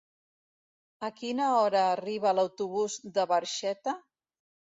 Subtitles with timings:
[1.09, 3.97] A quina hora arriba l'autobús de Barxeta?